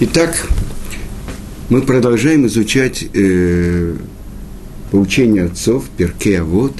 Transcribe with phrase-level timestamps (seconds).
[0.00, 0.48] Итак,
[1.68, 3.94] мы продолжаем изучать э,
[4.90, 6.72] поучение отцов, перке, вот.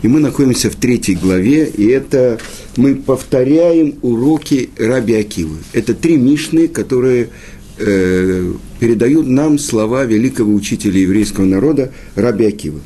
[0.00, 2.38] И мы находимся в третьей главе, и это
[2.76, 5.56] мы повторяем уроки Раби Акивы.
[5.72, 7.30] Это три мишны, которые
[7.78, 12.80] э, передают нам слова великого учителя еврейского народа Раби Акивы.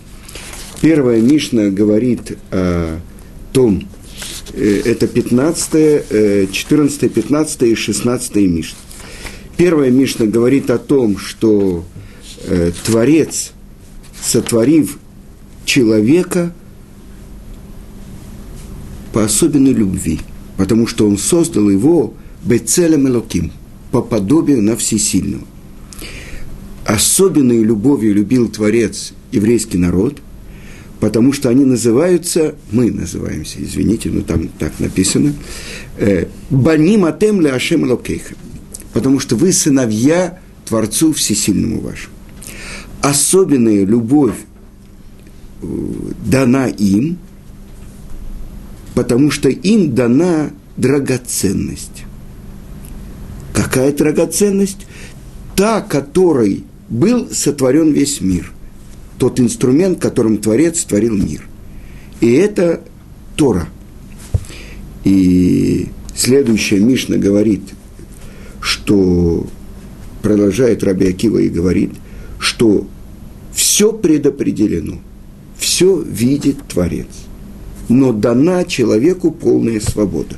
[0.81, 2.99] Первая мишна говорит о
[3.53, 3.87] том,
[4.55, 8.79] э, это 15, 14, 15 и 16 мишна.
[9.57, 11.85] Первая Мишна говорит о том, что
[12.45, 13.53] э, Творец,
[14.21, 14.99] сотворив
[15.65, 16.53] человека
[19.15, 20.21] по особенной любви,
[20.59, 22.13] потому что он создал его
[22.45, 23.51] бецелем элоким,
[23.91, 25.45] по подобию на всесильного.
[26.85, 30.19] Особенной любовью любил Творец еврейский народ,
[31.01, 35.33] потому что они называются, мы называемся, извините, но там так написано,
[35.97, 38.37] э, «Баним атем ле Ашем Локейхем»
[38.93, 42.15] потому что вы сыновья Творцу Всесильному вашему.
[43.01, 44.35] Особенная любовь
[45.63, 45.67] э,
[46.25, 47.19] дана им,
[48.95, 52.05] потому что им дана драгоценность.
[53.55, 54.87] Какая драгоценность?
[55.55, 58.53] Та, которой был сотворен весь мир.
[59.19, 61.47] Тот инструмент, которым Творец творил мир.
[62.21, 62.83] И это
[63.37, 63.69] Тора.
[65.05, 67.63] И следующая Мишна говорит–
[68.67, 69.47] что
[70.23, 71.93] продолжает Раби Акива и говорит,
[72.41, 72.85] что
[73.55, 74.99] все предопределено,
[75.57, 77.07] все видит Творец.
[77.89, 80.35] Но дана человеку полная свобода.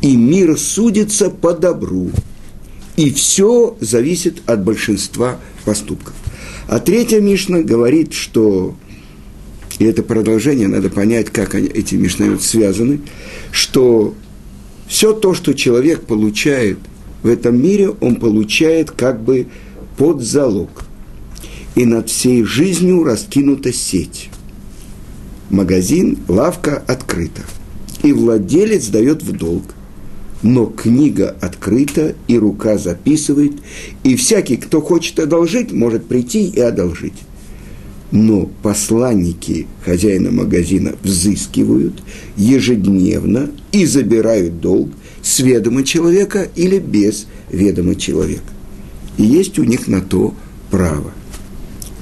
[0.00, 2.12] И мир судится по добру.
[2.96, 6.14] И все зависит от большинства поступков.
[6.68, 8.76] А третья Мишна говорит, что,
[9.80, 13.00] и это продолжение, надо понять, как они, эти Мишны связаны,
[13.50, 14.14] что
[14.86, 16.78] все то, что человек получает–
[17.22, 19.46] в этом мире он получает как бы
[19.96, 20.84] под залог.
[21.74, 24.28] И над всей жизнью раскинута сеть.
[25.48, 27.42] Магазин, лавка открыта.
[28.02, 29.62] И владелец дает в долг.
[30.42, 33.52] Но книга открыта, и рука записывает,
[34.02, 37.14] и всякий, кто хочет одолжить, может прийти и одолжить.
[38.10, 42.02] Но посланники хозяина магазина взыскивают
[42.36, 44.90] ежедневно и забирают долг,
[45.22, 48.52] с ведома человека или без ведома человека.
[49.16, 50.34] И есть у них на то
[50.70, 51.12] право.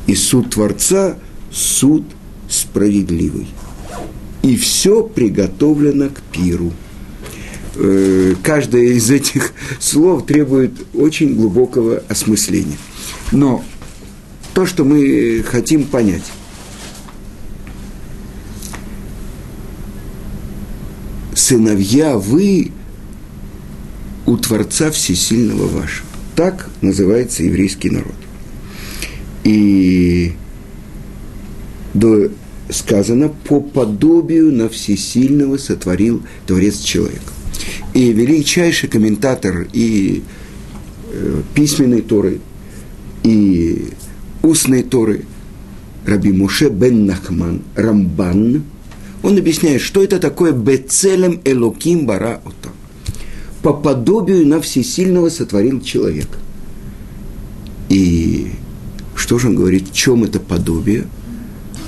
[0.06, 1.16] И суд Творца–
[1.50, 2.04] суд
[2.48, 3.46] справедливый.
[4.42, 6.72] И все приготовлено к пиру.
[7.76, 12.78] Э, каждое из этих слов требует очень глубокого осмысления.
[13.32, 13.62] Но
[14.54, 16.24] то, что мы хотим понять,
[21.34, 22.72] сыновья вы
[24.30, 26.06] у Творца Всесильного вашего.
[26.36, 28.14] Так называется еврейский народ.
[29.42, 30.34] И
[32.70, 37.32] сказано, по подобию на Всесильного сотворил Творец человека.
[37.92, 40.22] И величайший комментатор и
[41.12, 42.40] э, письменной Торы,
[43.24, 43.88] и
[44.42, 45.24] устной Торы,
[46.06, 48.62] Раби Муше бен Нахман Рамбан,
[49.24, 52.72] он объясняет, что это такое Бецелем Элоким Бара Отам
[53.62, 56.38] по подобию на всесильного сотворил человека.
[57.88, 58.52] И
[59.14, 61.06] что же он говорит, в чем это подобие?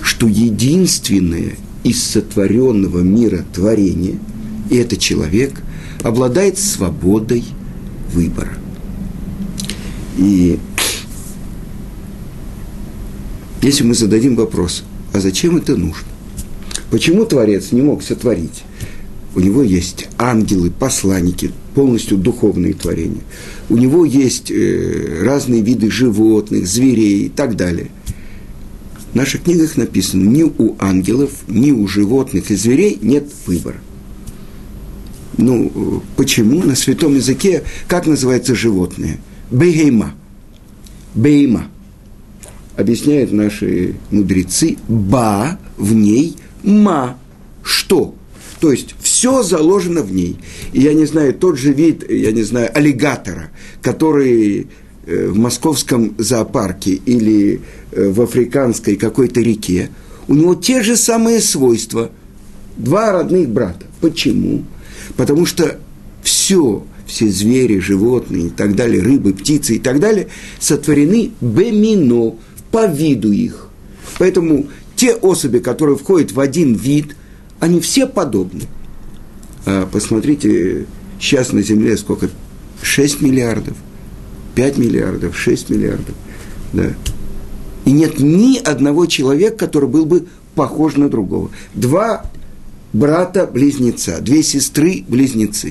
[0.03, 4.19] Что единственное из сотворенного мира творения,
[4.71, 5.63] и это человек,
[6.03, 7.45] обладает свободой
[8.13, 8.53] выбора.
[10.19, 10.59] И
[13.63, 16.07] если мы зададим вопрос, а зачем это нужно?
[16.91, 18.65] Почему Творец не мог сотворить?
[19.35, 23.23] У него есть ангелы, посланники, полностью духовные творения.
[23.69, 27.91] У него есть э, разные виды животных, зверей и так далее.
[29.13, 33.77] В наших книгах написано, ни у ангелов, ни у животных и зверей нет выбора.
[35.37, 36.63] Ну, почему?
[36.63, 39.19] На святом языке, как называется животное?
[39.51, 40.15] Бейма.
[41.15, 41.67] Бейма.
[42.77, 44.77] Объясняют наши мудрецы.
[44.89, 47.19] Ба в ней ма.
[47.63, 48.15] Что?
[48.63, 50.37] То есть все заложено в ней.
[50.73, 53.51] И я не знаю, тот же вид, я не знаю, аллигатора,
[53.83, 54.69] который
[55.05, 57.61] э, в московском зоопарке или
[57.91, 59.91] э, в африканской какой-то реке,
[60.29, 62.13] у него те же самые свойства.
[62.77, 63.85] Два родных брата.
[64.01, 64.63] Почему?
[65.17, 65.81] Потому что
[66.23, 70.29] все, все звери, животные и так далее, рыбы, птицы и так далее,
[70.61, 72.37] сотворены бемино,
[72.71, 73.71] по виду их.
[74.21, 77.17] Поэтому те особи, которые входят в один вид–
[77.63, 78.63] они все подобны.
[79.67, 80.87] А посмотрите,
[81.21, 82.29] сейчас на Земле сколько?
[82.83, 83.77] 6 миллиардов.
[84.57, 86.17] 5 миллиардов, 6 миллиардов.
[86.73, 86.93] Да.
[87.85, 90.27] И нет ни одного человека, который был бы
[90.57, 91.53] похож на другого.
[91.73, 92.25] Два
[92.93, 95.71] брата-близнеца, две сестры-близнецы.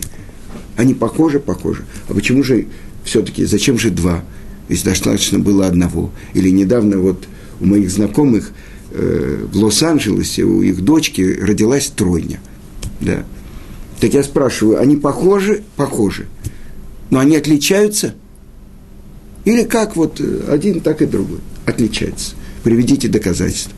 [0.77, 1.83] Они похожи, похожи.
[2.07, 2.67] А почему же
[3.03, 4.23] все-таки, зачем же два?
[4.69, 6.11] Если достаточно было одного.
[6.35, 7.25] Или недавно вот
[7.59, 8.53] у моих знакомых
[8.93, 12.39] в Лос-Анджелесе у их дочки родилась тройня.
[12.99, 13.25] Да.
[13.99, 15.63] Так я спрашиваю, они похожи?
[15.75, 16.27] Похожи.
[17.09, 18.15] Но они отличаются?
[19.45, 22.35] Или как вот э, один, так и другой отличаются?
[22.63, 23.73] Приведите доказательства.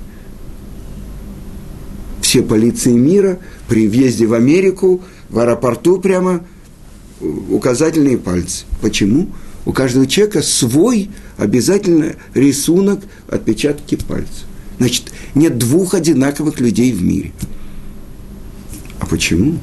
[2.22, 6.46] Все полиции мира при въезде в Америку, в аэропорту прямо
[7.20, 8.66] э, указательные пальцы.
[8.82, 9.30] Почему?
[9.66, 14.46] У каждого человека свой обязательно рисунок, отпечатки пальцев.
[14.80, 17.32] Значит, нет двух одинаковых людей в мире.
[19.00, 19.60] А почему?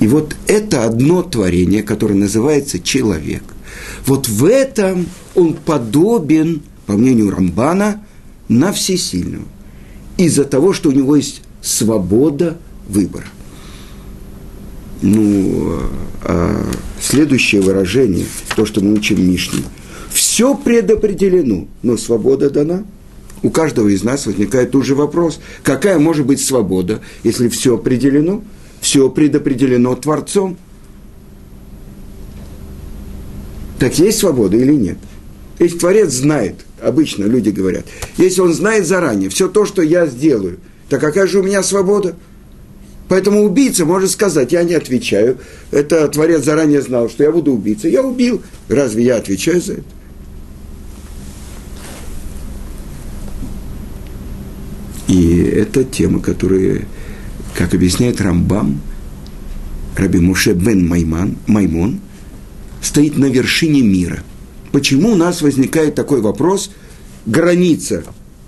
[0.00, 3.42] И вот это одно творение, которое называется человек.
[4.06, 8.04] Вот в этом он подобен, по мнению Рамбана,
[8.48, 9.44] на всесильного.
[10.16, 12.58] Из-за того, что у него есть свобода
[12.88, 13.26] выбора.
[15.02, 15.80] Ну,
[16.22, 16.66] а
[17.00, 19.62] следующее выражение, то, что мы учим Мишне.
[20.10, 22.84] Все предопределено, но свобода дана.
[23.42, 28.42] У каждого из нас возникает тут же вопрос, какая может быть свобода, если все определено–
[28.80, 30.56] все предопределено Творцом.
[33.78, 34.98] Так есть свобода или нет?
[35.58, 37.84] Если Творец знает, обычно люди говорят,
[38.16, 40.58] если он знает заранее все то, что я сделаю,
[40.88, 42.16] так какая же у меня свобода?
[43.08, 45.38] Поэтому убийца может сказать, я не отвечаю,
[45.70, 48.42] это Творец заранее знал, что я буду убийцей, я убил.
[48.68, 49.84] Разве я отвечаю за это?
[55.08, 56.86] И это тема, которая
[57.54, 58.80] как объясняет Рамбам,
[59.96, 62.00] Раби Муше бен Майман, Маймон,
[62.82, 64.22] стоит на вершине мира.
[64.72, 66.70] Почему у нас возникает такой вопрос?
[67.24, 68.04] Граница.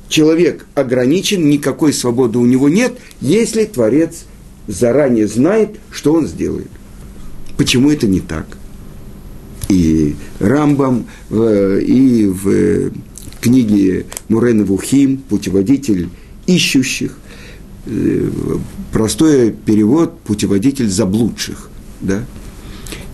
[0.08, 4.24] Человек ограничен, никакой свободы у него нет, если Творец
[4.66, 6.70] заранее знает, что он сделает.
[7.56, 8.46] Почему это не так?
[9.68, 12.92] И Рамбам, и в
[13.40, 16.08] книге Мурена Вухим, путеводитель
[16.48, 17.16] ищущих,
[17.90, 18.30] Э,
[18.92, 21.70] простой перевод «путеводитель заблудших».
[22.02, 22.22] Да?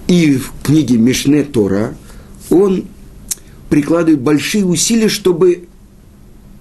[0.09, 1.95] И в книге Мишне Тора
[2.51, 2.85] он
[3.71, 5.67] прикладывает большие усилия, чтобы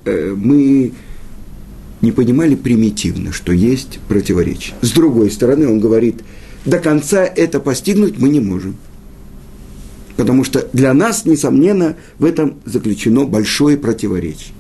[0.06, 0.94] э, мы
[2.02, 4.76] не понимали примитивно, что есть противоречие.
[4.82, 6.22] С другой стороны, он говорит,
[6.66, 8.76] до конца это постигнуть мы не можем.
[10.18, 14.54] Потому что для нас, несомненно, в этом заключено большое противоречие.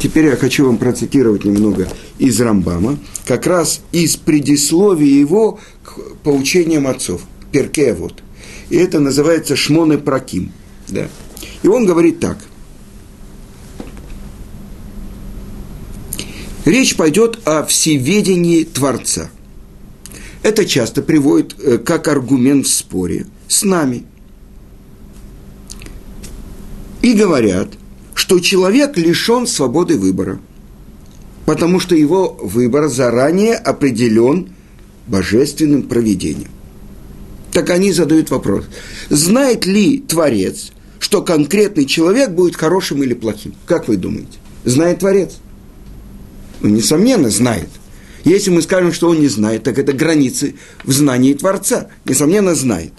[0.00, 1.86] Теперь я хочу вам процитировать немного
[2.18, 7.20] из Рамбама, как раз из предисловия его к поучениям отцов,
[7.52, 8.22] Перке вот.
[8.70, 10.52] И это называется Шмоны Праким.
[10.88, 11.06] Да.
[11.62, 12.38] И он говорит так.
[16.64, 19.30] Речь пойдет о всеведении Творца.
[20.42, 24.06] Это часто приводит э, как аргумент в споре с нами.
[27.02, 27.68] И говорят,
[28.30, 30.38] что человек лишен свободы выбора,
[31.46, 34.50] потому что его выбор заранее определен
[35.08, 36.52] божественным проведением.
[37.50, 38.66] Так они задают вопрос,
[39.08, 43.52] знает ли Творец, что конкретный человек будет хорошим или плохим?
[43.66, 44.38] Как вы думаете?
[44.64, 45.38] Знает Творец?
[46.60, 47.68] Ну, несомненно, знает.
[48.22, 50.54] Если мы скажем, что он не знает, так это границы
[50.84, 51.88] в знании Творца.
[52.04, 52.92] Несомненно, знает.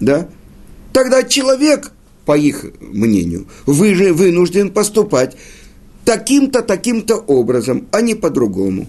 [0.00, 0.26] Да?
[0.94, 1.92] Тогда человек
[2.24, 5.36] по их мнению, вы же вынужден поступать
[6.04, 8.86] таким-то, таким-то образом, а не по-другому.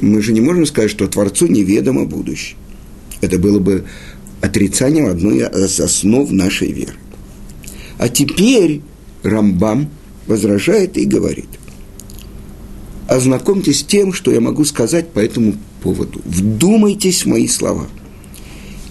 [0.00, 2.56] Мы же не можем сказать, что Творцу неведомо будущее.
[3.20, 3.84] Это было бы
[4.40, 6.94] отрицанием одной из основ нашей веры.
[7.98, 8.80] А теперь
[9.22, 9.88] Рамбам
[10.26, 11.46] возражает и говорит,
[13.06, 16.20] ознакомьтесь с тем, что я могу сказать по этому поводу.
[16.24, 17.86] Вдумайтесь в мои слова–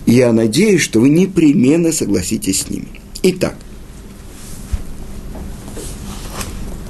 [0.06, 2.88] я надеюсь, что вы непременно согласитесь с ними.
[3.24, 3.56] Итак,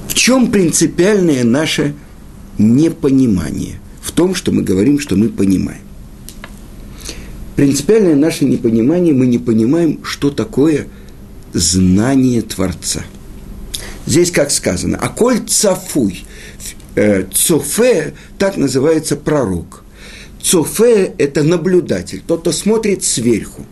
[0.08, 1.94] в чем принципиальное наше
[2.58, 3.80] непонимание?
[4.00, 5.82] В том, что мы говорим, что мы понимаем.
[7.56, 10.88] Принципиальное наше непонимание, мы не понимаем, что такое
[11.52, 13.04] знание Творца.
[14.06, 16.24] Здесь как сказано, а коль цафуй,
[16.94, 19.84] э, цофе, так называется пророк.
[20.42, 23.64] Цофе– это наблюдатель, тот, кто смотрит сверху.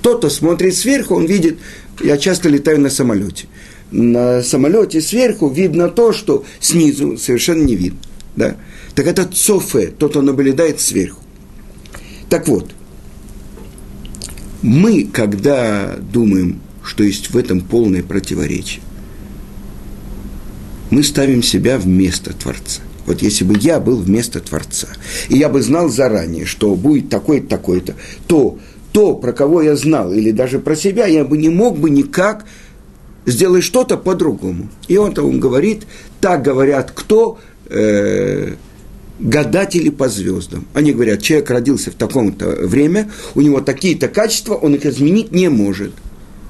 [0.00, 1.58] Тот, кто смотрит сверху, он видит,
[2.02, 3.46] я часто летаю на самолете.
[3.90, 7.98] На самолете сверху видно то, что снизу совершенно не видно.
[8.36, 8.56] Да?
[8.94, 11.20] Так это цофе, тот, кто наблюдает сверху.
[12.28, 12.70] Так вот,
[14.64, 18.80] Мы, когда думаем, что есть в этом полное противоречие,
[20.88, 22.80] мы ставим себя вместо Творца.
[23.06, 24.88] Вот если бы я был вместо Творца,
[25.28, 27.94] и я бы знал заранее, что будет такое-то, такое-то,
[28.26, 28.58] то
[28.92, 32.44] то, про кого я знал, или даже про себя, я бы не мог бы никак
[33.26, 34.68] сделать что-то по-другому.
[34.86, 35.82] И он говорит,
[36.20, 37.38] так говорят кто?
[37.66, 38.54] Э,
[39.18, 40.66] гадатели по звездам.
[40.74, 45.48] Они говорят, человек родился в таком-то время, у него такие-то качества, он их изменить не
[45.48, 45.92] может.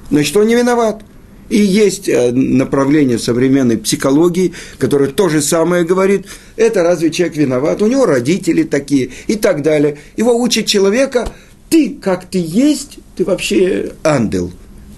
[0.09, 1.03] Значит, он не виноват.
[1.49, 6.25] И есть э, направление современной психологии, которое то же самое говорит,
[6.55, 9.97] это разве человек виноват, у него родители такие и так далее.
[10.17, 11.31] Его учат человека,
[11.69, 14.51] ты как ты есть, ты вообще ангел,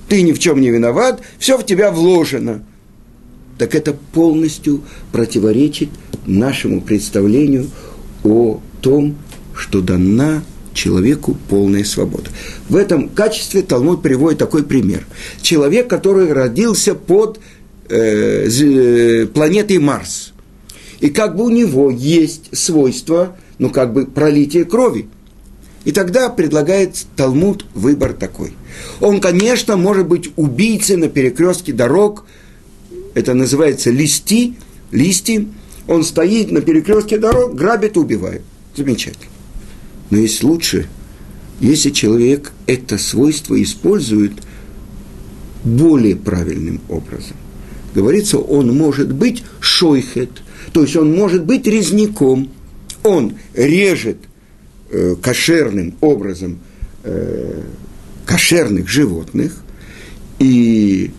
[0.07, 2.63] ты ни в чем не виноват, все в тебя вложено.
[3.57, 5.89] Так это полностью противоречит
[6.25, 7.67] нашему представлению
[8.23, 9.17] о том,
[9.53, 10.43] что дана
[10.77, 12.29] человеку полная свобода.
[12.69, 15.05] В этом качестве Талмуд приводит такой пример.
[15.41, 17.39] Человек, который родился под
[17.89, 20.33] э, э, планетой Марс.
[20.99, 25.09] И как бы у него есть свойство, ну как бы пролитие крови.
[25.83, 28.53] И тогда предлагает Талмуд выбор такой.
[28.99, 32.25] Он, конечно, может быть убийцей на перекрестке дорог,
[33.15, 34.55] это называется листи,
[34.91, 35.47] листи,
[35.87, 38.41] он стоит на перекрестке дорог, грабит, убивает.
[38.75, 39.36] Замечательно.
[40.09, 40.87] Но есть лучше,
[41.59, 44.33] если человек это свойство использует
[45.63, 47.35] более правильным образом.
[47.93, 50.29] Говорится, он может быть шойхет,
[50.71, 52.49] то есть он может быть резняком.
[53.03, 54.17] Он режет
[54.91, 56.59] э, кошерным образом
[57.03, 57.63] э,
[58.25, 59.63] кошерных животных,
[60.39, 61.11] и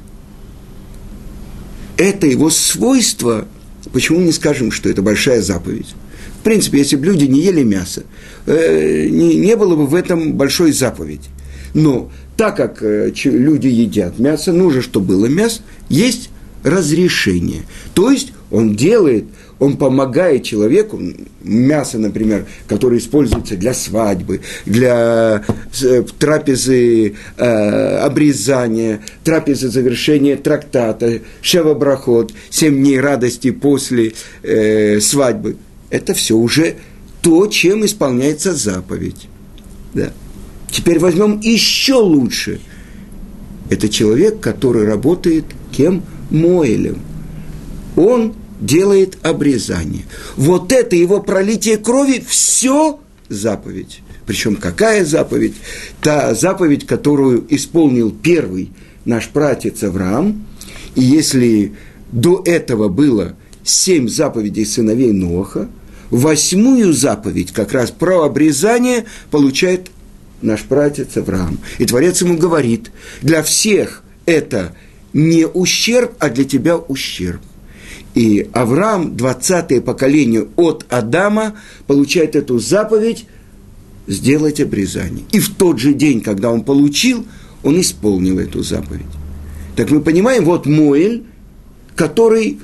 [1.97, 3.49] это его свойство,
[3.92, 5.95] почему не скажем, что это большая заповедь?
[6.49, 8.05] Принципе, если бы люди не ели мясо,
[8.47, 11.28] э, не, не было бы в этом большой заповеди.
[11.75, 16.31] Но так как э, люди едят мясо, нужно, чтобы было мясо, есть
[16.64, 17.64] разрешение.
[17.93, 19.26] То есть он делает,
[19.59, 20.99] он помогает человеку,
[21.43, 25.45] мясо, например, которое используется для свадьбы, для
[25.83, 35.59] э, трапезы э, обрезания, трапезы завершения трактата, шевабрахот, семь дней радости после э, свадьбы–
[35.90, 36.76] это все уже
[37.23, 39.28] то, чем исполняется заповедь.
[39.95, 40.12] Да.
[40.71, 42.61] Теперь возьмем еще лучше.
[43.71, 46.02] Это человек, который работает кем?
[46.30, 47.00] Моэлем.
[47.97, 50.04] Он делает обрезание.
[50.37, 54.00] Вот это его пролитие крови, все заповедь.
[54.26, 55.54] Причем какая заповедь?
[56.02, 58.73] Та заповедь, которую исполнил первый
[59.04, 60.47] наш пратец Авраам.
[60.95, 61.75] И если
[62.12, 65.68] до этого было семь заповедей сыновей Ноха,
[66.11, 69.91] восьмую заповедь, как раз про обрезание, получает
[70.43, 71.59] наш пратец Авраам.
[71.79, 72.91] И Творец ему говорит,
[73.23, 74.75] для всех это
[75.12, 77.41] не ущерб, а для тебя ущерб.
[78.15, 81.55] И Авраам, 20 поколение от Адама,
[81.87, 83.27] получает эту заповедь
[84.07, 85.25] сделать обрезание.
[85.33, 87.27] И в тот же день, когда он получил,
[87.62, 89.07] он исполнил эту заповедь.
[89.77, 91.25] Так мы понимаем, вот Моэль,
[91.95, 92.59] который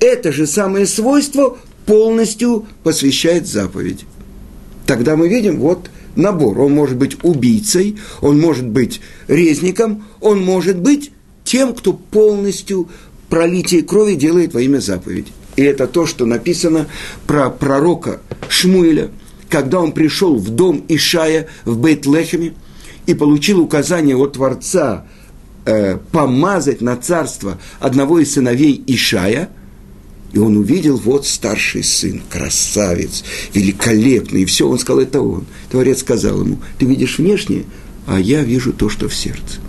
[0.00, 4.04] это же самое свойство полностью посвящает заповедь.
[4.86, 6.60] Тогда мы видим вот набор.
[6.60, 11.12] Он может быть убийцей, он может быть резником, он может быть
[11.44, 12.90] тем, кто полностью
[13.30, 15.32] пролитие крови делает во имя заповеди.
[15.56, 16.88] И это то, что написано
[17.26, 19.10] про пророка Шмуэля,
[19.48, 22.52] когда он пришел в дом Ишая в Бейт-Лехеме
[23.06, 25.06] и получил указание от Творца
[25.64, 29.48] э, помазать на царство одного из сыновей Ишая–
[30.32, 35.46] и он увидел, вот старший сын, красавец, великолепный, и все, он сказал, это он.
[35.70, 37.64] Творец сказал ему, ты видишь внешнее,
[38.06, 39.60] а я вижу то, что в сердце.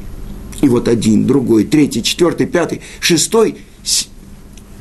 [0.61, 3.55] И вот один, другой, третий, четвертый, пятый, шестой,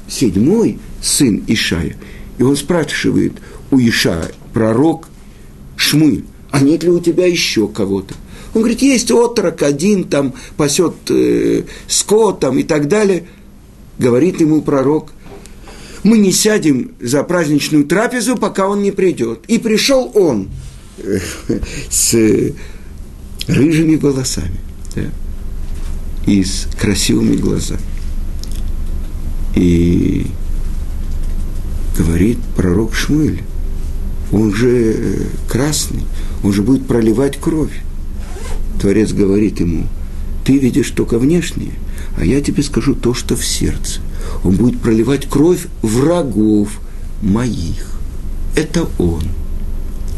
[0.08, 1.96] седьмой сын Ишая.
[2.38, 3.34] И он спрашивает
[3.70, 5.08] у Ишая, пророк
[5.76, 8.14] Шмы, а нет ли у тебя еще кого-то?
[8.54, 13.26] Он говорит, есть отрок один, там пасет э, скот там, и так далее.
[13.98, 15.12] Говорит ему пророк,
[16.08, 19.40] мы не сядем за праздничную трапезу, пока он не придет.
[19.46, 20.48] И пришел он
[21.90, 22.14] с
[23.46, 24.58] рыжими волосами
[24.96, 25.02] да,
[26.26, 27.80] и с красивыми глазами.
[29.54, 30.26] И
[31.96, 33.42] говорит пророк Шмуэль,
[34.32, 36.04] он же э, красный,
[36.42, 37.82] он же будет проливать кровь.
[38.80, 39.86] Творец говорит ему,
[40.44, 41.72] ты видишь только внешнее,
[42.18, 44.00] а я тебе скажу то, что в сердце
[44.42, 46.80] он будет проливать кровь врагов
[47.22, 47.92] моих.
[48.56, 49.22] Это он.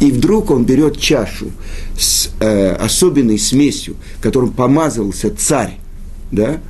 [0.00, 1.50] И вдруг он берет чашу
[1.98, 5.78] с э, особенной смесью, которым помазывался царь,
[6.32, 6.60] да,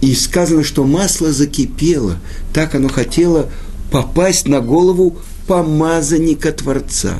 [0.00, 2.16] и сказано, что масло закипело,
[2.52, 3.50] так оно хотело
[3.92, 5.16] попасть на голову
[5.46, 7.18] помазанника Творца.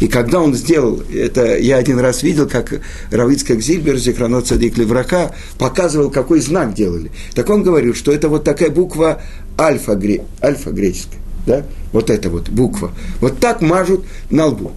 [0.00, 2.80] И когда он сделал, это я один раз видел, как
[3.10, 7.10] Равицкак Зильбер, Зихранот Садик Леврака, показывал, какой знак делали.
[7.34, 9.22] Так он говорил, что это вот такая буква
[9.58, 10.00] альфа,
[10.42, 14.72] альфа греческая да, вот эта вот буква, вот так мажут на лбу.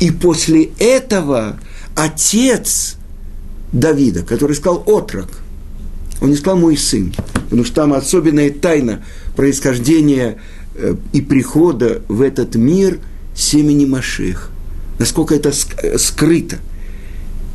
[0.00, 1.60] И после этого
[1.94, 2.96] отец
[3.72, 5.28] Давида, который сказал отрок,
[6.20, 9.04] он не сказал мой сын, потому что там особенная тайна
[9.36, 10.38] происхождения
[10.74, 12.98] э, и прихода в этот мир
[13.34, 14.50] семени Машех.
[14.98, 15.52] Насколько это
[15.98, 16.58] скрыто.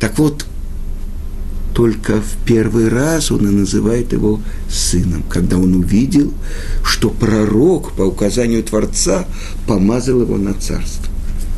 [0.00, 0.46] Так вот,
[1.76, 4.40] только в первый раз он и называет его
[4.70, 6.32] сыном, когда он увидел,
[6.82, 9.26] что пророк по указанию Творца
[9.66, 11.12] помазал его на царство.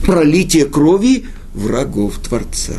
[0.04, 2.74] Пролитие крови врагов Творца.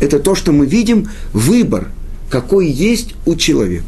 [0.00, 1.88] Это то, что мы видим, выбор,
[2.28, 3.84] какой есть у человека.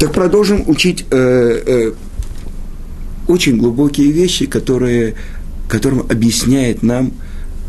[0.00, 1.92] Так продолжим учить э, э,
[3.30, 5.14] очень глубокие вещи, которые,
[5.68, 7.12] которым объясняет нам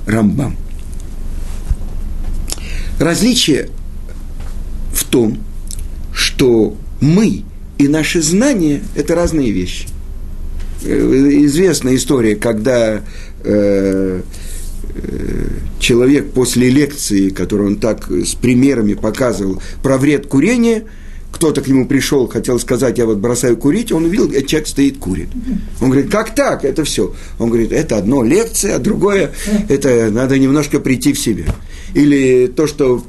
[0.07, 0.57] Рамбам.
[2.99, 3.69] Различие
[4.93, 5.37] в том,
[6.13, 7.43] что мы
[7.77, 9.87] и наши знания– это разные вещи.
[10.83, 13.01] Э, известная история, когда
[13.43, 14.21] э,
[14.93, 15.47] э,
[15.79, 20.83] человек после лекции, которую он так с примерами показывал про вред курения,
[21.41, 24.99] кто-то к нему пришел, хотел сказать, я вот бросаю курить, он увидел, этот человек стоит,
[24.99, 25.29] курит.
[25.81, 27.15] Он говорит, как так, это все?
[27.39, 29.31] Он говорит, это одно лекция, а другое,
[29.67, 31.45] это надо немножко прийти в себя
[31.95, 33.03] или то, что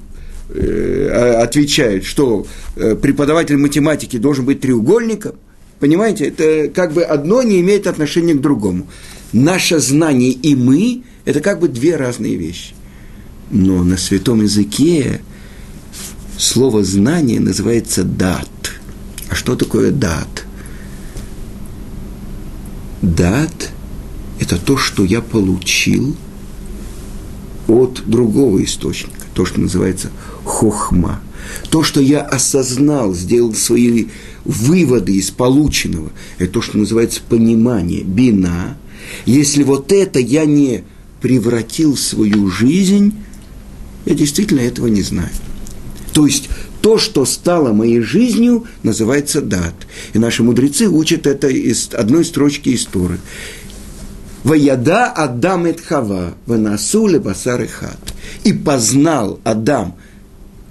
[0.49, 2.47] э, отвечает, что
[2.77, 5.35] э, преподаватель математики должен быть треугольником,
[5.79, 8.87] понимаете, это как бы одно не имеет отношения к другому.
[9.35, 12.73] Наше знание и мы– это как бы две разные вещи.
[13.51, 15.21] Но на святом языке
[16.43, 18.49] слово «знание» называется «дат».
[19.29, 20.45] А что такое «дат»?
[23.01, 23.71] «Дат»–
[24.41, 26.17] это то, что я получил–
[27.69, 30.11] от другого источника, то, что называется
[30.45, 31.21] хохма.
[31.71, 34.07] То, что я осознал, сделал свои
[34.45, 38.77] выводы из полученного, это то, что называется понимание, бина.
[39.27, 40.85] Если вот это я не
[41.21, 43.15] превратил в свою жизнь,
[44.07, 45.31] я действительно этого не знаю.
[46.13, 46.49] То есть
[46.81, 49.75] то, что стало моей жизнью, называется дат.
[50.13, 53.19] И наши мудрецы учат это из одной строчки истории.
[54.45, 58.15] Ваяда Адам et Хава, Ванасуле Басар и Хат.
[58.45, 59.95] И познал Адам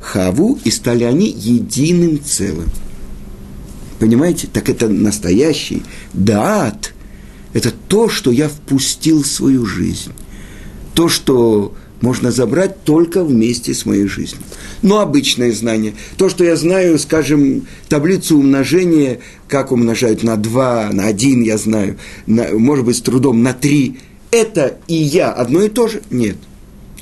[0.01, 2.69] Хаву, и стали они единым целым.
[3.99, 4.47] Понимаете?
[4.51, 6.93] Так это настоящий даат.
[7.53, 10.11] Это то, что я впустил в свою жизнь.
[10.93, 14.41] То, что можно забрать только вместе с моей жизнью.
[14.81, 21.05] Но обычное знание, то, что я знаю, скажем, таблицу умножения, как умножают на 2, на
[21.07, 23.97] 1, я знаю, на, может быть, с трудом на 3,
[24.31, 26.01] это и я одно и то же?
[26.09, 26.37] Нет.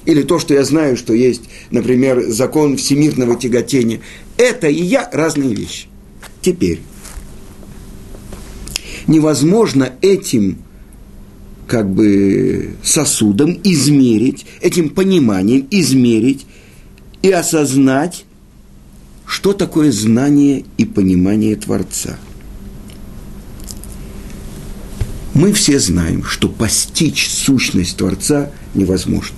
[0.06, 4.02] Или то, что я знаю, что есть, например, закон всемирного тяготения,
[4.38, 5.88] это и я разные вещи.
[6.42, 6.80] Теперь,
[9.08, 10.58] невозможно этим
[11.70, 16.48] как бы сосудом измерить, этим пониманием измерить
[17.22, 18.26] и осознать,
[19.28, 22.18] что такое знание и понимание Творца.
[25.36, 29.38] Мы все знаем, что постичь сущность Творца невозможно.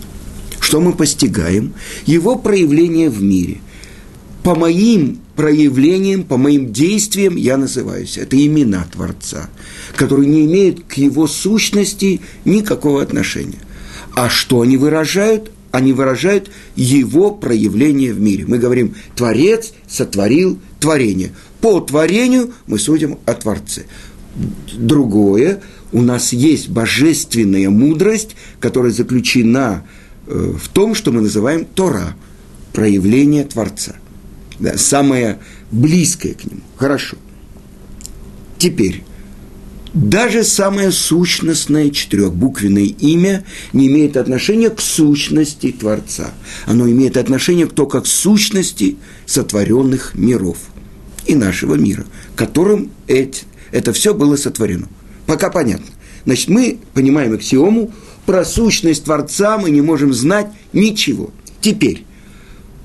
[0.62, 1.74] Что мы постигаем?
[2.06, 3.58] Его проявление в мире.
[4.42, 8.18] По моим проявлениям, по моим действиям я называюсь.
[8.18, 9.50] Это имена Творца,
[9.96, 13.60] которые не имеют к его сущности никакого отношения.
[14.14, 15.52] А что они выражают?
[15.72, 18.46] Они выражают его проявление в мире.
[18.46, 21.32] Мы говорим, Творец сотворил творение.
[21.62, 23.84] По творению мы судим о Творце.
[24.74, 25.62] Другое,
[25.94, 29.86] у нас есть божественная мудрость, которая заключена
[30.28, 32.16] э, в том, что мы называем Тора,
[32.74, 33.96] проявление Творца–
[34.62, 35.40] да, самое
[35.72, 36.62] близкое к нему.
[36.78, 37.18] Хорошо.
[38.60, 39.04] Теперь,
[39.94, 43.44] даже самое сущностное четырехбуквенное имя
[43.74, 46.32] не имеет отношения к сущности Творца.
[46.66, 50.58] Оно имеет отношение только к сущности сотворенных миров
[51.26, 54.88] и нашего мира, которым эти, это все было сотворено.
[55.26, 55.88] Пока понятно.
[56.26, 57.92] Значит, мы понимаем аксиому,
[58.28, 61.32] про сущность Творца мы не можем знать ничего.
[61.62, 62.06] Теперь,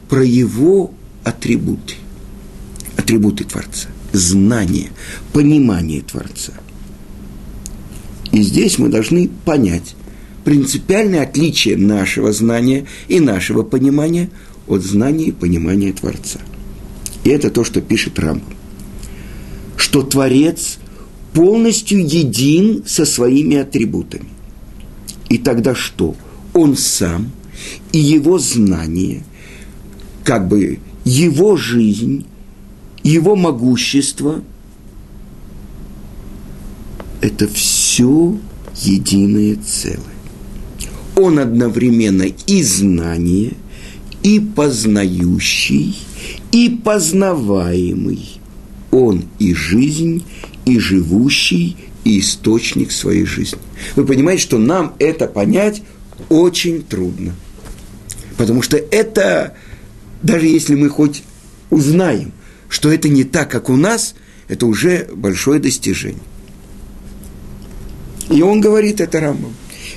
[0.09, 0.93] про его
[1.27, 1.95] атрибуты.
[2.97, 3.89] Атрибуты Творца.
[4.13, 4.91] Знание,
[5.33, 6.53] понимание Творца.
[8.31, 9.97] И здесь мы должны понять
[10.45, 14.31] принципиальное отличие нашего знания и нашего понимания
[14.69, 16.39] от знания и понимания Творца.
[17.25, 18.55] И это то, что пишет Рамбам.
[19.77, 20.79] Что Творец
[21.33, 24.29] полностью един со своими атрибутами.
[25.29, 26.15] И тогда что?
[26.55, 27.33] Он сам
[27.91, 29.25] и его знание,
[30.23, 32.27] как бы его жизнь,
[33.03, 34.43] его могущество–
[37.23, 38.37] это все
[38.83, 40.03] единое целое.
[41.15, 43.55] Он одновременно и знание,
[44.23, 45.97] и познающий,
[46.51, 48.41] и познаваемый.
[48.91, 50.25] Он и жизнь,
[50.65, 53.59] и живущий, и источник своей жизни.
[53.95, 55.83] Вы понимаете, что нам это понять
[56.29, 57.35] очень трудно.
[58.37, 59.55] Потому что это,
[60.23, 61.23] даже если мы хоть
[61.71, 62.33] узнаем,
[62.69, 64.15] что это не так, как у нас,
[64.49, 66.23] это уже большое достижение.
[68.31, 69.55] И он говорит это Рамбам.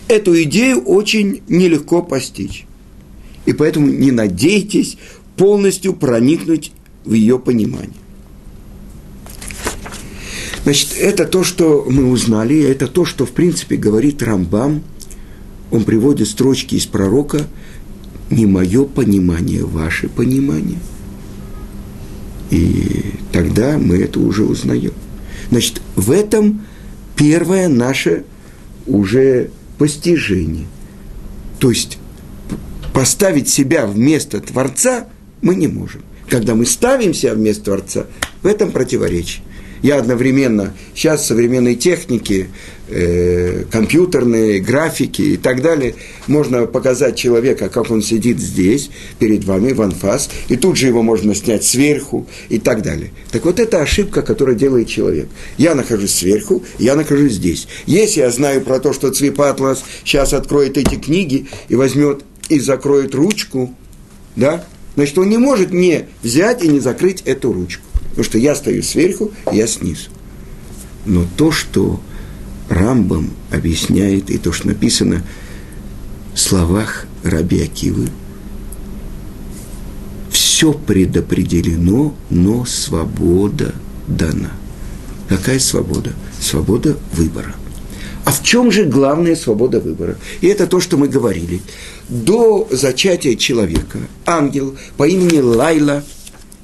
[0.08, 2.65] Эту идею очень нелегко постичь.
[3.45, 4.97] И поэтому не надейтесь
[5.36, 6.71] полностью проникнуть
[7.05, 7.95] в ее понимание.
[10.63, 14.84] Значит, это то, что мы узнали, это то, что, в принципе, говорит Рамбам.
[15.71, 17.47] Он приводит строчки из пророка
[18.30, 20.80] «Не мое понимание, ваше понимание».
[22.52, 24.94] И тогда мы это уже узнаем.
[25.52, 26.62] Значит, в этом
[27.15, 28.24] первое наше
[28.88, 30.68] уже постижение.
[31.60, 31.98] То есть
[32.94, 35.08] поставить себя вместо Творца
[35.42, 36.02] мы не можем.
[36.28, 38.06] Когда мы ставим себя вместо Творца,
[38.42, 39.44] в этом противоречие
[39.82, 42.50] я одновременно, сейчас современные техники,
[42.88, 45.96] э, компьютерные, графики и так далее,
[46.28, 48.89] можно показать человека, как он сидит здесь,
[49.20, 53.12] перед вами, в анфас, и тут же его можно снять сверху и так далее.
[53.32, 55.28] Так вот, это ошибка, которую делает человек.
[55.58, 57.68] Я нахожусь сверху, я нахожусь здесь.
[57.86, 63.13] Если я знаю про то, что Цвипатлас сейчас откроет эти книги и возьмет и закроет
[63.15, 63.74] ручку,
[64.36, 64.65] да,
[64.96, 67.84] значит, он не может не взять и не закрыть эту ручку.
[68.19, 70.10] Потому что я стою сверху, я снизу.
[71.05, 72.01] Но то, что
[72.67, 75.23] Рамбам объясняет, и то, что написано
[76.34, 78.10] в словах Раби Акивы,
[80.29, 83.73] все предопределено, но свобода
[84.05, 84.51] дана.
[85.29, 86.12] Какая свобода?
[86.41, 87.55] Свобода выбора.
[88.25, 90.17] А в чем же главная свобода выбора?
[90.41, 91.62] И это то, что мы говорили.
[92.10, 96.03] До зачатия человека ангел по имени Лайла,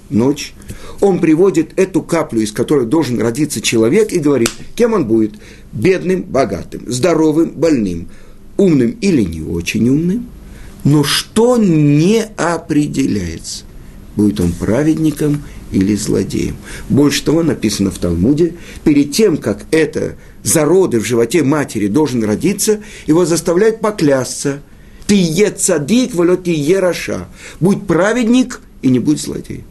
[0.09, 0.53] ночь,
[1.01, 5.33] он приводит эту каплю, из которой должен родиться человек, и говорит, кем он будет?
[5.71, 8.09] Бедным, богатым, здоровым, больным,
[8.57, 10.27] умным или не очень умным.
[10.83, 13.63] Но что не определяется?
[14.15, 16.55] Будет он праведником или злодеем.
[16.89, 22.81] Больше того написано в Талмуде, перед тем, как это зароды в животе матери должен родиться,
[23.07, 24.61] его заставляют поклясться.
[25.07, 27.27] Ты е цадик, волет ты е раша.
[27.59, 29.63] Будь праведник и не будь злодей.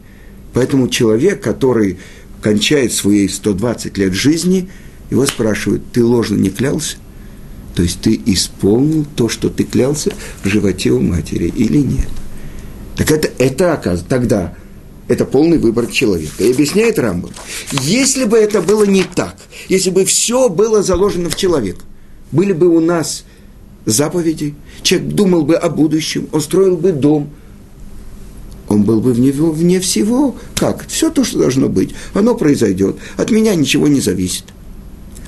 [0.54, 1.98] Поэтому человек, который
[2.40, 4.70] кончает свои 120 лет жизни,
[5.10, 6.96] его спрашивают, ты ложно не клялся?
[7.74, 10.12] То есть ты исполнил то, что ты клялся
[10.44, 12.08] в животе у матери или нет?
[12.96, 14.54] Так это, это оказывается, тогда
[15.08, 16.44] это полный выбор человека.
[16.44, 17.32] И объясняет Рамбов,
[17.72, 19.36] если бы это было не так,
[19.68, 21.78] если бы все было заложено в человек,
[22.30, 23.24] были бы у нас
[23.86, 27.30] заповеди, человек думал бы о будущем, он строил бы дом–
[28.68, 30.36] он был бы вне, вне всего.
[30.54, 30.86] Как?
[30.88, 32.96] Все то, что должно быть, оно произойдет.
[33.16, 34.44] От меня ничего не зависит.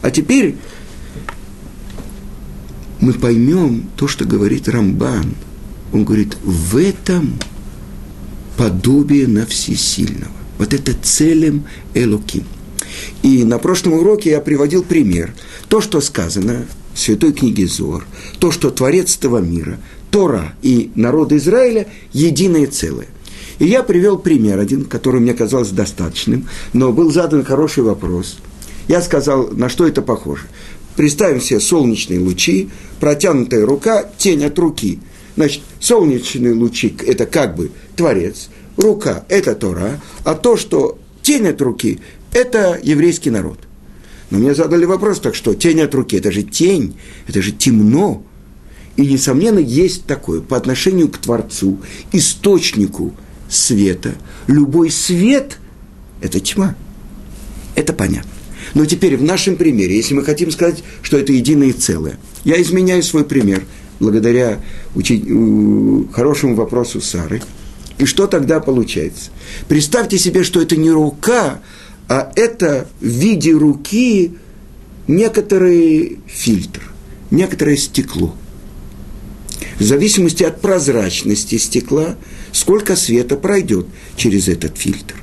[0.03, 0.57] А теперь
[3.01, 5.35] мы поймем то, что говорит Рамбан.
[5.93, 7.39] Он говорит, в этом
[8.57, 10.33] подобие на всесильного.
[10.59, 12.45] Вот это целым Элоким.
[13.23, 15.35] И на прошлом уроке я приводил пример.
[15.69, 18.07] То, что сказано в Святой книге Зор,
[18.39, 19.79] то, что Творец этого мира,
[20.11, 23.09] Тора и народ Израиля– единое целое.
[23.59, 28.39] И я привел пример один, который мне казался достаточным, но был задан хороший вопрос.
[28.89, 30.43] Я сказал, на что это похоже.
[30.95, 35.01] Представим себе солнечные лучи, протянутая рука, тень от руки.
[35.37, 41.61] Значит, солнечные лучи– это как бы Творец, рука– это Тора, а то, что тень от
[41.61, 42.01] руки–
[42.33, 43.59] это еврейский народ.
[44.31, 48.23] Но мне задали вопрос, так что тень от руки– это же тень, это же темно.
[48.97, 51.81] И, несомненно, есть такое по отношению к Творцу,
[52.13, 53.15] источнику–
[53.49, 54.15] света.
[54.47, 55.59] Любой свет–
[56.21, 56.75] это тьма.
[57.75, 58.31] Это понятно.
[58.75, 63.03] Но теперь в нашем примере, если мы хотим сказать, что это единое целое, я изменяю
[63.03, 63.65] свой пример
[64.01, 64.61] благодаря
[64.95, 65.23] учи...
[66.13, 67.43] хорошему вопросу Сары.
[67.99, 69.31] И что тогда получается?
[69.69, 71.61] Представьте себе, что это не рука,
[72.09, 74.35] а это в виде руки
[75.09, 76.83] некоторый фильтр,
[77.31, 78.35] некоторое стекло.
[79.79, 82.17] В зависимости от прозрачности стекла,
[82.57, 85.15] сколько света пройдет через этот фильтр.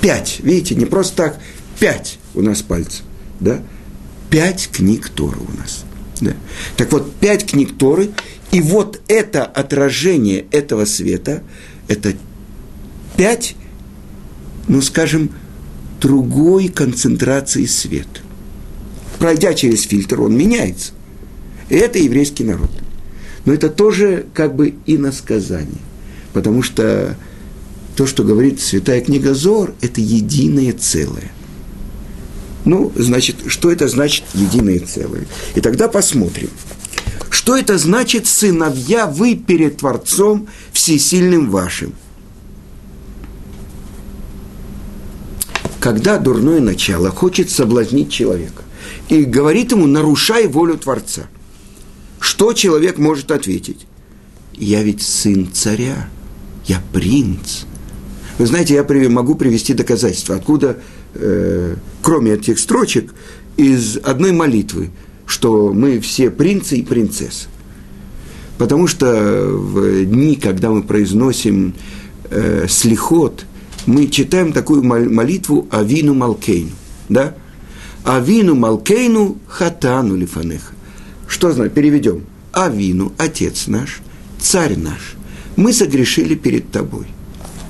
[0.00, 1.40] Пять, видите, не просто так,
[1.80, 3.02] пять у нас пальцев,
[3.40, 3.60] да?
[4.30, 5.84] Пять книг Торы у нас.
[6.20, 6.34] Да.
[6.76, 8.10] Так вот, пять книг Торы,
[8.52, 11.42] и вот это отражение этого света,
[11.88, 12.14] это
[13.16, 13.56] пять,
[14.68, 15.32] ну, скажем,
[16.00, 18.20] другой концентрации света.
[19.18, 20.92] Пройдя через фильтр, он меняется.
[21.68, 22.70] И это еврейский народ.
[23.44, 25.80] Но это тоже как бы иносказание.
[26.32, 27.16] Потому что
[27.96, 31.30] то, что говорит Святая книга Зор, это единое целое.
[32.64, 35.26] Ну, значит, что это значит единое целое?
[35.54, 36.48] И тогда посмотрим.
[37.30, 41.94] Что это значит, сыновья, вы перед Творцом всесильным вашим?
[45.80, 48.62] Когда дурное начало хочет соблазнить человека
[49.08, 51.22] и говорит ему, нарушай волю Творца,
[52.20, 53.86] что человек может ответить?
[54.52, 56.08] Я ведь сын царя,
[56.66, 57.64] я принц.
[58.38, 60.78] Вы знаете, я могу привести доказательства, откуда,
[61.14, 63.14] э, кроме этих строчек,
[63.56, 64.90] из одной молитвы,
[65.26, 67.48] что мы все принцы и принцессы.
[68.58, 71.74] Потому что в дни, когда мы произносим
[72.30, 73.44] э, слихот–
[73.86, 76.70] мы читаем такую молитву Авину Малкейну,
[77.08, 77.34] да?
[78.04, 80.72] Авину Малкейну хатану лифанеха.
[81.26, 81.74] Что значит?
[81.74, 82.24] Переведем.
[82.52, 84.00] Авину, Отец наш,
[84.38, 85.16] Царь наш.
[85.56, 87.06] Мы согрешили перед Тобой.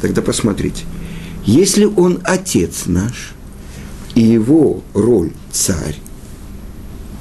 [0.00, 0.84] Тогда посмотрите.
[1.44, 3.34] Если Он Отец наш,
[4.14, 5.96] и Его роль Царь,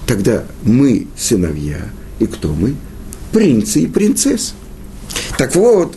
[0.07, 2.75] тогда мы сыновья, и кто мы?
[3.31, 4.53] Принцы и принцессы.
[5.37, 5.95] Так вот,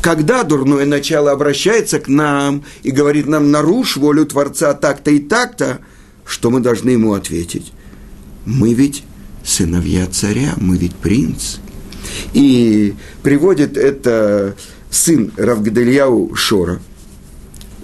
[0.00, 5.80] когда дурное начало обращается к нам и говорит нам, нарушь волю Творца так-то и так-то,
[6.24, 7.72] что мы должны ему ответить?
[8.44, 9.02] Мы ведь
[9.44, 11.56] сыновья царя, мы ведь принц.
[12.32, 14.56] И приводит это
[14.90, 16.80] сын Равгадельяу Шора,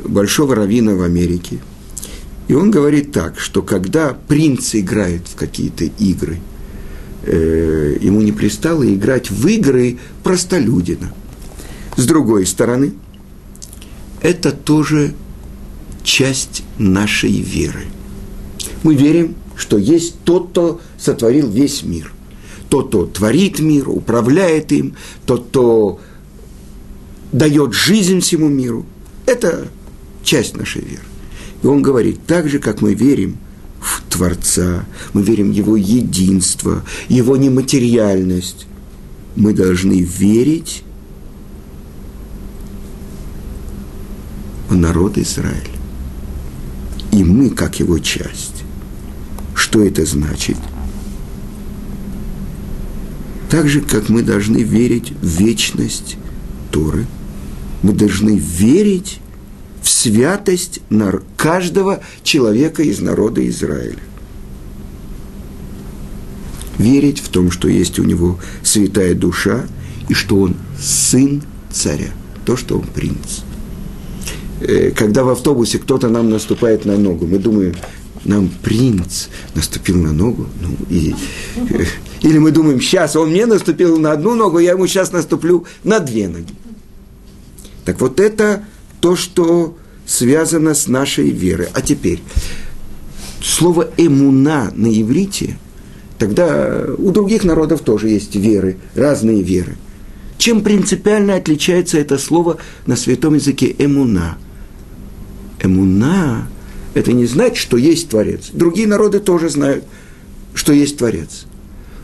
[0.04, 1.58] большого раввина в Америке.
[2.48, 6.38] И он говорит так, что когда принц играет в какие-то игры,
[7.24, 11.12] э, ему не пристало играть в игры простолюдина–
[11.96, 12.94] с другой стороны,
[14.22, 15.14] это тоже
[16.02, 17.84] часть нашей веры.
[18.82, 22.12] Мы верим, что есть тот, кто сотворил весь мир.
[22.72, 24.94] Тот, кто творит мир, управляет им,
[25.26, 26.00] тот, кто
[27.30, 28.86] дает жизнь всему миру.
[29.26, 29.68] Это
[30.24, 31.02] часть нашей веры.
[31.62, 33.36] И он говорит, так же, как мы верим
[33.78, 38.66] в Творца, мы верим в Его единство, Его нематериальность,
[39.36, 40.82] мы должны верить
[44.70, 45.76] в народ Израиля.
[47.10, 48.64] И мы, как его часть.
[49.54, 50.56] Что это значит?
[53.52, 56.16] Так же, как мы должны верить в вечность
[56.72, 57.06] Торы,
[57.82, 59.20] мы должны верить
[59.80, 60.80] в святость
[61.36, 64.02] каждого человека из народа Израиля.
[66.78, 69.66] Верить в том, что есть у него святая душа,
[70.08, 72.10] и что он сын царя,
[72.44, 73.42] то, что он принц–
[74.62, 77.74] Э, когда в автобусе кто-то нам наступает на ногу, мы думаем,
[78.24, 81.14] нам принц наступил на ногу, ну, и,
[81.56, 81.84] э,
[82.22, 85.98] или мы думаем, сейчас он мне наступил на одну ногу, я ему сейчас наступлю на
[85.98, 86.54] две ноги.
[87.84, 88.64] Так вот это
[89.00, 91.68] то, что связано с нашей верой.
[91.74, 92.22] А теперь,
[93.42, 95.58] слово «эмуна» на иврите,
[96.18, 99.76] тогда у других народов тоже есть веры, разные веры.
[100.38, 104.38] Чем принципиально отличается это слово на святом языке «эмуна»?
[105.60, 106.48] Эмуна–
[106.94, 108.50] это не знать, что есть Творец.
[108.52, 109.84] Другие народы тоже знают,
[110.54, 111.46] что есть Творец.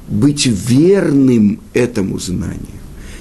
[0.09, 2.67] Быть верным этому знанию.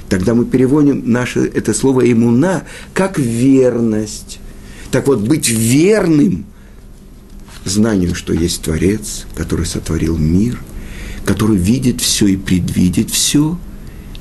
[0.10, 4.40] Тогда мы переводим наше это слово «эмуна» как верность.
[4.90, 6.46] Так вот, быть верным
[7.66, 10.62] знанию, что есть Творец, который сотворил мир,
[11.26, 13.60] который видит все и предвидит все,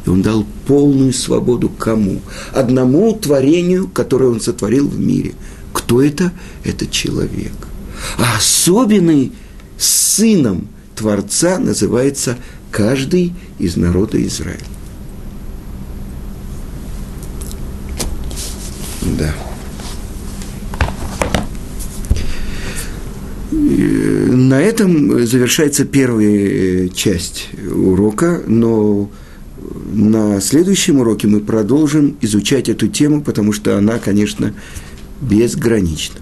[0.05, 2.20] и он дал полную свободу кому?
[2.52, 5.35] Одному творению, которое он сотворил в мире–
[5.76, 6.33] кто это?
[6.64, 7.52] Это человек.
[8.16, 9.33] А особенный
[9.79, 12.38] сыном Творца называется
[12.70, 14.61] каждый из народа Израиля.
[19.18, 19.35] Да.
[23.50, 29.11] На этом завершается первая часть урока, но
[29.92, 34.52] на следующем уроке мы продолжим изучать эту тему, потому что она, конечно,
[35.20, 36.20] безгранично.